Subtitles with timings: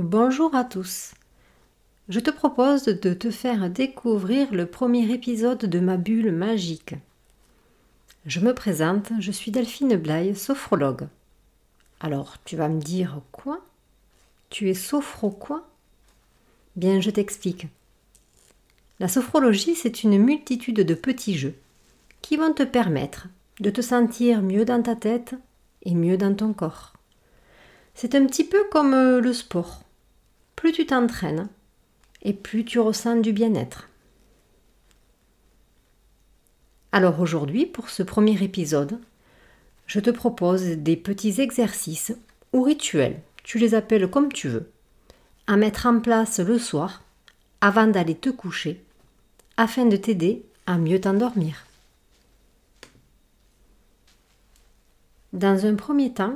[0.00, 1.10] Bonjour à tous.
[2.08, 6.94] Je te propose de te faire découvrir le premier épisode de ma bulle magique.
[8.24, 11.08] Je me présente, je suis Delphine Blaye, sophrologue.
[11.98, 13.58] Alors, tu vas me dire quoi?
[14.50, 15.66] Tu es sophro quoi?
[16.76, 17.66] Bien, je t'explique.
[19.00, 21.56] La sophrologie, c'est une multitude de petits jeux
[22.22, 23.26] qui vont te permettre
[23.58, 25.34] de te sentir mieux dans ta tête
[25.82, 26.92] et mieux dans ton corps.
[27.96, 29.82] C'est un petit peu comme euh, le sport
[30.58, 31.48] plus tu t'entraînes
[32.22, 33.88] et plus tu ressens du bien-être.
[36.90, 38.98] Alors aujourd'hui, pour ce premier épisode,
[39.86, 42.12] je te propose des petits exercices
[42.52, 44.68] ou rituels, tu les appelles comme tu veux,
[45.46, 47.04] à mettre en place le soir
[47.60, 48.82] avant d'aller te coucher
[49.56, 51.66] afin de t'aider à mieux t'endormir.
[55.32, 56.34] Dans un premier temps,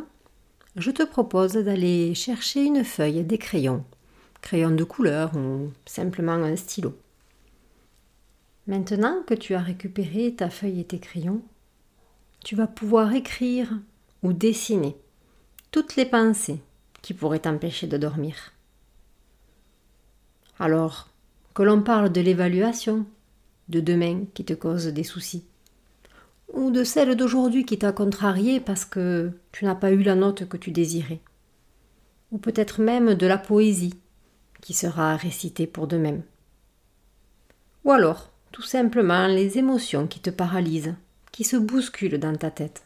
[0.77, 3.85] je te propose d'aller chercher une feuille, des crayons
[4.43, 6.95] crayon de couleur ou simplement un stylo.
[8.67, 11.41] Maintenant que tu as récupéré ta feuille et tes crayons,
[12.45, 13.71] tu vas pouvoir écrire
[14.23, 14.97] ou dessiner
[15.71, 16.61] toutes les pensées
[17.01, 18.53] qui pourraient t'empêcher de dormir.
[20.59, 21.09] Alors,
[21.55, 23.07] que l'on parle de l'évaluation
[23.69, 25.45] de demain qui te cause des soucis,
[26.53, 30.49] ou de celle d'aujourd'hui qui t'a contrarié parce que tu n'as pas eu la note
[30.49, 31.21] que tu désirais,
[32.31, 33.95] ou peut-être même de la poésie
[34.63, 36.23] qui sera récité pour de même.
[37.85, 40.95] Ou alors, tout simplement, les émotions qui te paralysent,
[41.33, 42.85] qui se bousculent dans ta tête.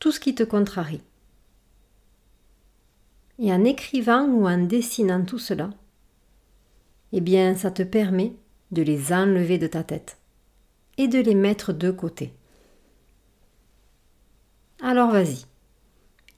[0.00, 1.02] Tout ce qui te contrarie.
[3.38, 5.70] Et en écrivant ou en dessinant tout cela,
[7.12, 8.34] eh bien, ça te permet
[8.72, 10.18] de les enlever de ta tête
[10.96, 12.32] et de les mettre de côté.
[14.80, 15.44] Alors vas-y,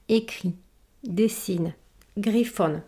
[0.09, 0.55] écris,
[1.03, 1.73] dessine,
[2.17, 2.81] griffonne,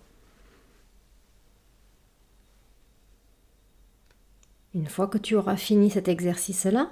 [4.73, 6.89] Une fois que tu auras fini cet exercice-là,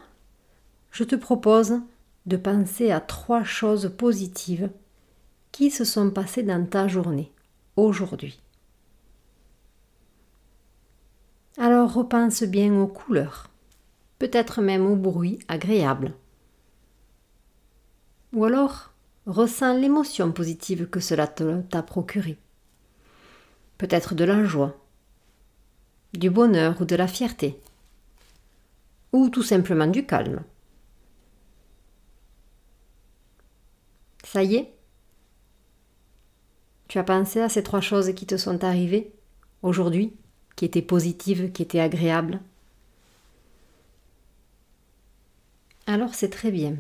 [0.92, 1.80] je te propose
[2.28, 4.70] de penser à trois choses positives
[5.52, 7.32] qui se sont passées dans ta journée,
[7.76, 8.40] aujourd'hui.
[11.58, 13.50] Alors repense bien aux couleurs,
[14.20, 16.14] peut-être même aux bruits agréables.
[18.34, 18.92] Ou alors
[19.26, 22.38] ressens l'émotion positive que cela t'a procuré.
[23.78, 24.78] Peut-être de la joie,
[26.14, 27.60] du bonheur ou de la fierté
[29.14, 30.44] ou tout simplement du calme.
[34.24, 34.74] Ça y est?
[36.88, 39.14] Tu as pensé à ces trois choses qui te sont arrivées
[39.62, 40.14] aujourd'hui,
[40.56, 42.40] qui étaient positives, qui étaient agréables?
[45.88, 46.76] Alors c'est très bien.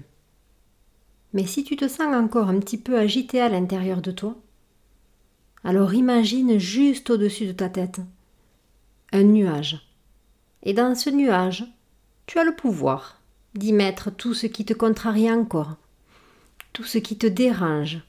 [1.34, 4.36] Mais si tu te sens encore un petit peu agité à l'intérieur de toi,
[5.64, 8.02] alors imagine juste au-dessus de ta tête
[9.14, 9.88] un nuage.
[10.64, 11.66] Et dans ce nuage,
[12.32, 13.20] tu as le pouvoir
[13.56, 15.76] d'y mettre tout ce qui te contrarie encore,
[16.72, 18.00] tout ce qui te dérange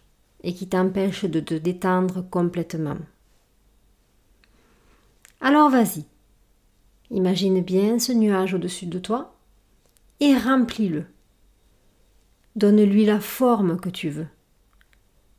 [0.45, 2.99] et qui t'empêche de te détendre complètement.
[5.41, 6.05] Alors vas-y,
[7.11, 9.35] imagine bien ce nuage au-dessus de toi
[10.21, 11.05] et remplis-le.
[12.55, 14.29] Donne-lui la forme que tu veux,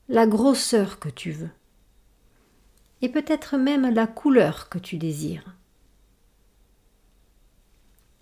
[0.09, 1.51] la grosseur que tu veux,
[3.01, 5.55] et peut-être même la couleur que tu désires.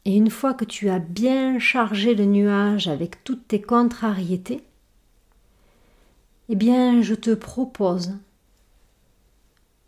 [0.06, 4.64] Et une fois que tu as bien chargé le nuage avec toutes tes contrariétés,
[6.50, 8.18] eh bien je te propose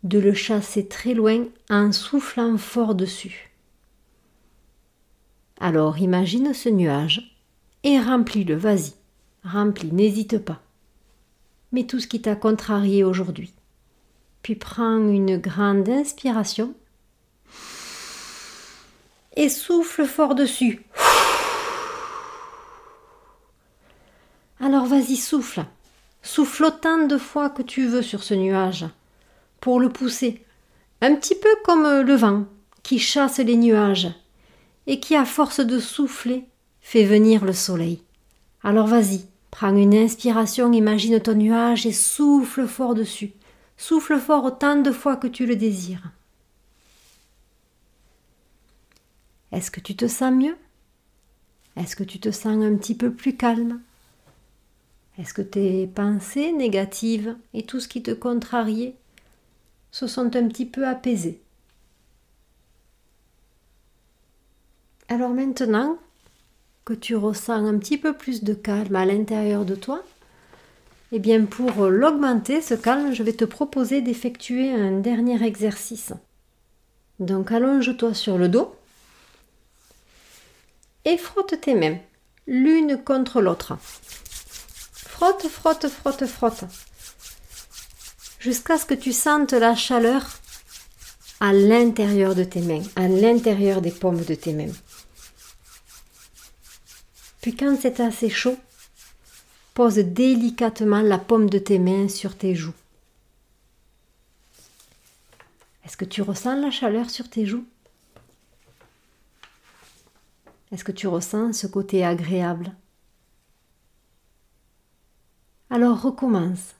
[0.04, 3.50] de le chasser très loin en soufflant fort dessus.
[5.58, 7.36] Alors imagine ce nuage
[7.82, 8.92] et remplis-le, vas-y,
[9.42, 10.60] remplis, n'hésite pas.
[11.72, 13.52] Mets tout ce qui t'a contrarié aujourd'hui.
[14.42, 16.74] Puis prends une grande inspiration
[19.34, 20.84] et souffle fort dessus.
[24.60, 25.64] Alors vas-y, souffle.
[26.22, 28.86] Souffle autant de fois que tu veux sur ce nuage
[29.60, 30.42] pour le pousser.
[31.00, 32.44] Un petit peu comme le vent
[32.82, 34.08] qui chasse les nuages
[34.86, 36.44] et qui, à force de souffler,
[36.80, 38.02] fait venir le soleil.
[38.62, 43.32] Alors vas-y, prends une inspiration, imagine ton nuage et souffle fort dessus.
[43.76, 46.10] Souffle fort autant de fois que tu le désires.
[49.54, 50.56] Est-ce que tu te sens mieux?
[51.76, 53.80] Est-ce que tu te sens un petit peu plus calme?
[55.16, 58.96] Est-ce que tes pensées négatives et tout ce qui te contrariait
[59.92, 61.40] se sont un petit peu apaisées?
[65.08, 65.98] Alors maintenant
[66.84, 70.02] que tu ressens un petit peu plus de calme à l'intérieur de toi,
[71.12, 76.12] Eh bien, pour l'augmenter, ce calme, je vais te proposer d'effectuer un dernier exercice.
[77.20, 78.74] Donc, allonge-toi sur le dos
[81.04, 81.98] et frotte tes mains
[82.46, 83.78] l'une contre l'autre.
[84.92, 86.64] Frotte, frotte, frotte, frotte.
[88.40, 90.26] Jusqu'à ce que tu sentes la chaleur
[91.40, 94.72] à l'intérieur de tes mains, à l'intérieur des paumes de tes mains.
[97.40, 98.56] Puis quand c'est assez chaud,
[99.74, 102.74] pose délicatement la paume de tes mains sur tes joues.
[105.84, 107.66] Est-ce que tu ressens la chaleur sur tes joues?
[110.74, 112.74] Est-ce que tu ressens ce côté agréable?
[115.70, 116.74] Alors recommence.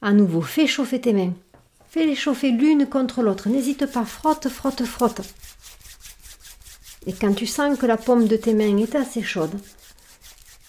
[0.00, 1.34] À nouveau, fais chauffer tes mains.
[1.90, 3.50] Fais-les chauffer l'une contre l'autre.
[3.50, 5.20] N'hésite pas, frotte, frotte, frotte.
[7.04, 9.60] Et quand tu sens que la paume de tes mains est assez chaude,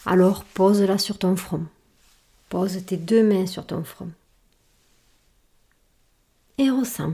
[0.06, 1.64] alors pose-la sur ton front.
[2.50, 4.12] Pose tes deux mains sur ton front.
[6.58, 7.14] Et ressens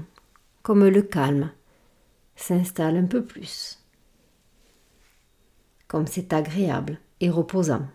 [0.63, 1.51] comme le calme
[2.35, 3.77] s'installe un peu plus.
[5.87, 7.87] Comme c'est agréable et reposant.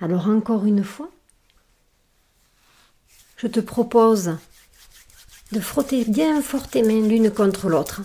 [0.00, 1.10] Alors encore une fois,
[3.38, 4.36] je te propose
[5.52, 8.02] de frotter bien fort tes mains l'une contre l'autre.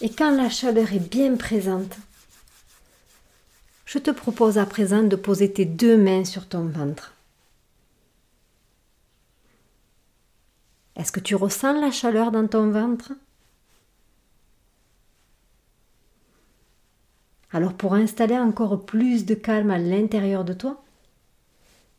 [0.00, 1.96] Et quand la chaleur est bien présente,
[3.86, 7.15] je te propose à présent de poser tes deux mains sur ton ventre.
[11.06, 13.12] Est-ce que tu ressens la chaleur dans ton ventre?
[17.52, 20.82] Alors pour installer encore plus de calme à l'intérieur de toi,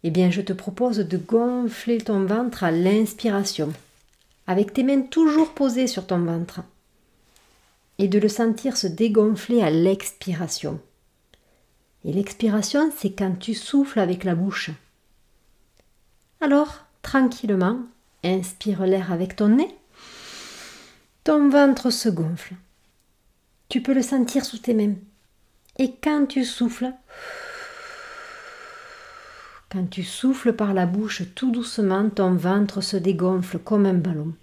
[0.04, 3.72] eh bien je te propose de gonfler ton ventre à l'inspiration,
[4.46, 6.60] avec tes mains toujours posées sur ton ventre,
[8.00, 10.82] et de le sentir se dégonfler à l'expiration.
[12.04, 14.72] Et l'expiration, c'est quand tu souffles avec la bouche.
[16.42, 17.80] Alors, tranquillement,
[18.24, 19.76] inspire l'air avec ton nez.
[21.24, 22.56] Ton ventre se gonfle.
[23.70, 24.96] Tu peux le sentir sous tes mains.
[25.78, 26.94] Et quand tu souffles,
[29.70, 34.34] quand tu souffles par la bouche tout doucement, ton ventre se dégonfle comme un ballon.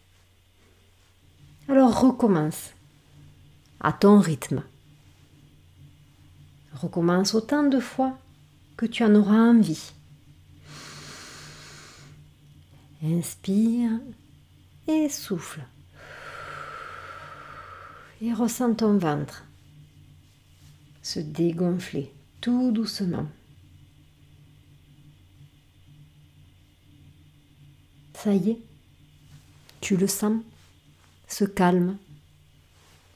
[1.69, 2.73] Alors recommence
[3.81, 4.63] à ton rythme.
[6.75, 8.19] Recommence autant de fois
[8.77, 9.93] que tu en auras envie.
[13.05, 13.91] Inspire
[14.89, 15.61] et souffle.
[18.23, 19.45] Et ressens ton ventre
[21.03, 22.11] se dégonfler
[22.41, 23.27] tout doucement.
[28.15, 28.59] Ça y est,
[29.83, 30.43] tu le sens,
[31.29, 31.99] ce calme,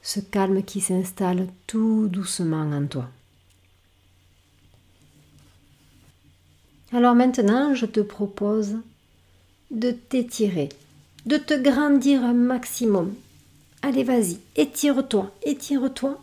[0.03, 3.09] ce calme qui s'installe tout doucement en toi.
[6.91, 8.77] Alors maintenant, je te propose
[9.71, 10.69] de t'étirer,
[11.25, 13.13] de te grandir un maximum.
[13.81, 16.21] Allez, vas-y, étire-toi, étire-toi.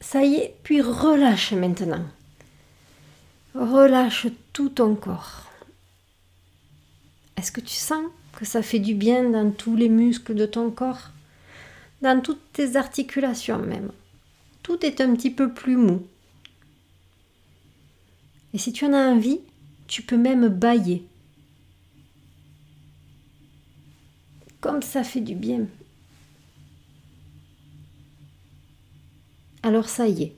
[0.00, 2.04] Ça y est, puis relâche maintenant.
[3.54, 5.50] Relâche tout ton corps.
[7.36, 8.04] Est-ce que tu sens
[8.36, 11.10] que ça fait du bien dans tous les muscles de ton corps?
[12.02, 13.90] Dans toutes tes articulations même.
[14.62, 16.06] Tout est un petit peu plus mou.
[18.52, 19.40] Et si tu en as envie,
[19.86, 21.04] tu peux même bailler.
[24.64, 25.66] Comme ça fait du bien.
[29.62, 30.32] Alors ça y est.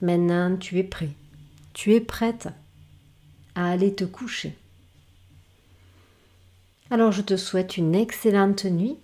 [0.00, 1.10] Maintenant, tu es prêt.
[1.74, 2.48] Tu es prête
[3.54, 4.56] à aller te coucher.
[6.88, 8.96] Alors je te souhaite une excellente nuit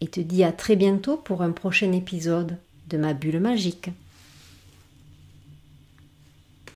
[0.00, 3.90] et te dis à très bientôt pour un prochain épisode de ma bulle magique.